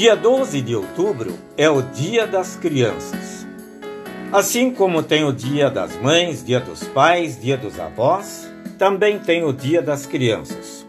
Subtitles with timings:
[0.00, 3.46] Dia 12 de outubro é o Dia das Crianças.
[4.32, 9.44] Assim como tem o Dia das Mães, Dia dos Pais, Dia dos Avós, também tem
[9.44, 10.86] o Dia das Crianças.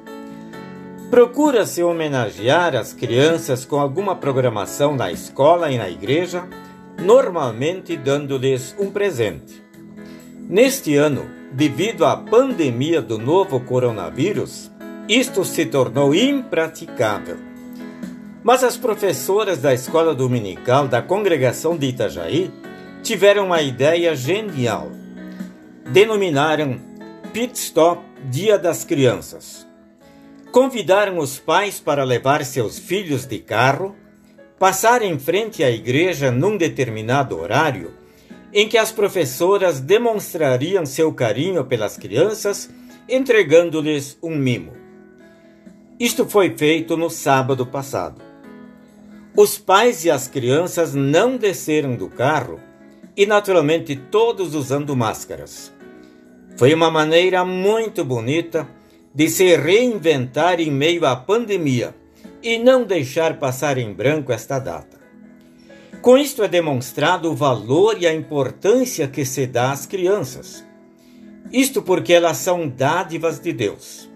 [1.09, 6.48] Procura-se homenagear as crianças com alguma programação na escola e na igreja,
[6.98, 9.62] normalmente dando-lhes um presente.
[10.48, 14.71] Neste ano, devido à pandemia do novo coronavírus,
[15.09, 17.50] isto se tornou impraticável
[18.44, 22.52] mas as professoras da escola dominical da congregação de Itajaí
[23.04, 24.91] tiveram uma ideia genial.
[25.91, 26.80] Denominaram
[27.34, 29.67] Pit Stop Dia das Crianças.
[30.52, 33.95] Convidaram os pais para levar seus filhos de carro,
[34.59, 37.94] passar em frente à igreja num determinado horário,
[38.53, 42.70] em que as professoras demonstrariam seu carinho pelas crianças,
[43.08, 44.73] entregando-lhes um mimo.
[46.00, 48.30] Isto foi feito no sábado passado.
[49.35, 52.59] Os pais e as crianças não desceram do carro
[53.15, 55.71] e, naturalmente, todos usando máscaras.
[56.57, 58.67] Foi uma maneira muito bonita
[59.15, 61.95] de se reinventar em meio à pandemia
[62.43, 64.99] e não deixar passar em branco esta data.
[66.02, 70.65] Com isto é demonstrado o valor e a importância que se dá às crianças.
[71.53, 74.09] Isto porque elas são dádivas de Deus.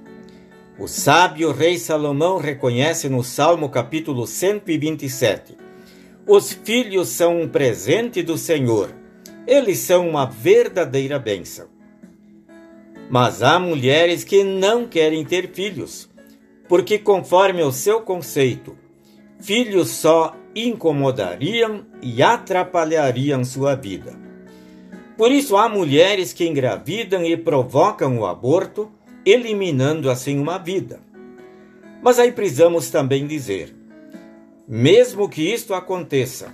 [0.78, 5.56] O sábio rei Salomão reconhece no Salmo capítulo 127:
[6.28, 8.94] Os filhos são um presente do Senhor,
[9.48, 11.68] eles são uma verdadeira bênção.
[13.10, 16.10] Mas há mulheres que não querem ter filhos,
[16.68, 18.78] porque, conforme o seu conceito,
[19.40, 24.14] filhos só incomodariam e atrapalhariam sua vida.
[25.18, 28.92] Por isso, há mulheres que engravidam e provocam o aborto
[29.26, 31.00] eliminando assim uma vida.
[32.02, 33.76] Mas aí precisamos também dizer:
[34.68, 36.52] mesmo que isto aconteça,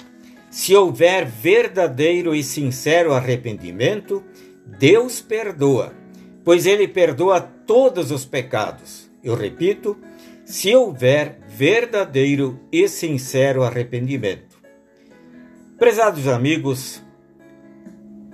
[0.49, 4.23] se houver verdadeiro e sincero arrependimento,
[4.65, 5.93] Deus perdoa,
[6.43, 9.09] pois Ele perdoa todos os pecados.
[9.23, 9.97] Eu repito,
[10.45, 14.59] se houver verdadeiro e sincero arrependimento.
[15.77, 17.01] Prezados amigos,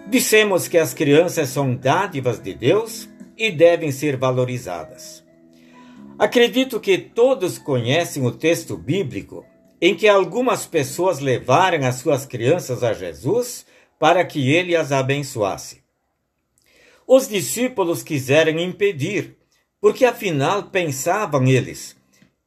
[0.10, 5.24] dissemos que as crianças são dádivas de Deus e devem ser valorizadas.
[6.18, 9.46] Acredito que todos conhecem o texto bíblico
[9.80, 13.66] em que algumas pessoas levaram as suas crianças a Jesus
[14.00, 15.84] para que ele as abençoasse.
[17.08, 19.38] Os discípulos quiseram impedir,
[19.80, 21.96] porque afinal pensavam eles,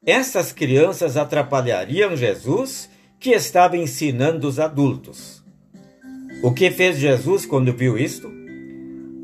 [0.05, 5.43] essas crianças atrapalhariam Jesus que estava ensinando os adultos.
[6.43, 8.40] O que fez Jesus quando viu isto?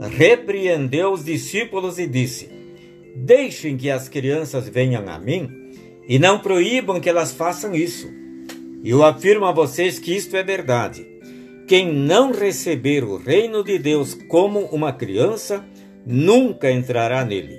[0.00, 2.48] Repreendeu os discípulos e disse:
[3.14, 5.48] Deixem que as crianças venham a mim
[6.08, 8.08] e não proíbam que elas façam isso.
[8.84, 11.06] Eu afirmo a vocês que isto é verdade.
[11.66, 15.64] Quem não receber o reino de Deus como uma criança,
[16.06, 17.58] nunca entrará nele.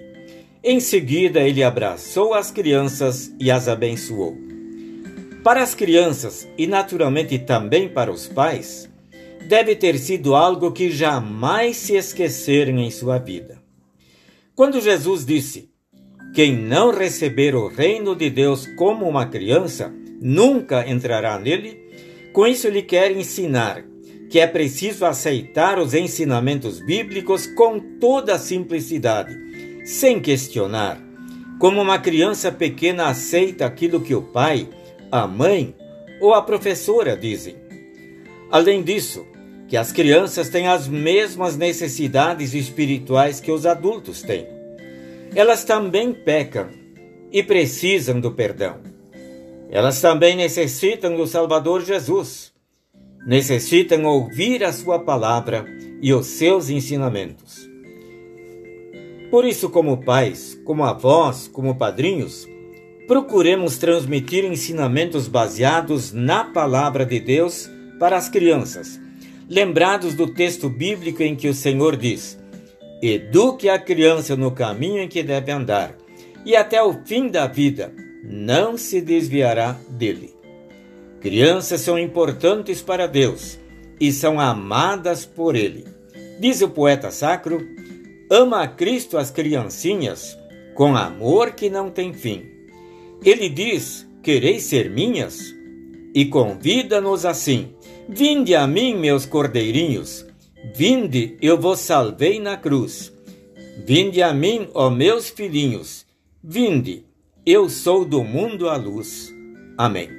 [0.63, 4.37] Em seguida, ele abraçou as crianças e as abençoou.
[5.43, 8.89] Para as crianças e naturalmente também para os pais,
[9.47, 13.61] deve ter sido algo que jamais se esqueceram em sua vida.
[14.55, 15.69] Quando Jesus disse:
[16.35, 21.79] Quem não receber o reino de Deus como uma criança, nunca entrará nele,
[22.33, 23.83] com isso ele quer ensinar
[24.29, 29.33] que é preciso aceitar os ensinamentos bíblicos com toda a simplicidade,
[29.85, 31.01] sem questionar,
[31.59, 34.67] como uma criança pequena aceita aquilo que o pai,
[35.09, 35.73] a mãe
[36.19, 37.55] ou a professora dizem.
[38.51, 39.25] Além disso,
[39.67, 44.47] que as crianças têm as mesmas necessidades espirituais que os adultos têm.
[45.35, 46.69] Elas também pecam
[47.31, 48.77] e precisam do perdão.
[49.69, 52.53] Elas também necessitam do Salvador Jesus.
[53.25, 55.65] Necessitam ouvir a Sua palavra
[56.01, 57.67] e os seus ensinamentos.
[59.29, 62.47] Por isso, como pais, como avós, como padrinhos,
[63.05, 69.06] procuremos transmitir ensinamentos baseados na palavra de Deus para as crianças
[69.49, 72.37] lembrados do texto bíblico em que o Senhor diz:
[73.01, 75.95] Eduque a criança no caminho em que deve andar,
[76.45, 80.35] e até o fim da vida não se desviará dele.
[81.21, 83.57] Crianças são importantes para Deus
[83.99, 85.85] e são amadas por Ele.
[86.39, 87.65] Diz o poeta sacro:
[88.29, 90.37] ama a Cristo as criancinhas
[90.75, 92.45] com amor que não tem fim.
[93.23, 95.55] Ele diz: Quereis ser minhas?
[96.13, 97.73] E convida-nos assim
[98.09, 100.25] Vinde a mim, meus cordeirinhos,
[100.73, 103.13] vinde, eu vos salvei na cruz.
[103.85, 106.05] Vinde a mim, ó meus filhinhos,
[106.41, 107.03] vinde,
[107.45, 109.29] eu sou do mundo a luz.
[109.77, 110.09] Amém.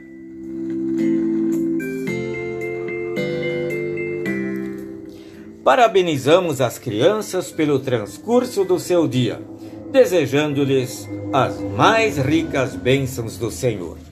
[5.64, 9.40] Parabenizamos as crianças pelo transcurso do seu dia,
[9.90, 14.07] desejando-lhes as mais ricas bênçãos do Senhor.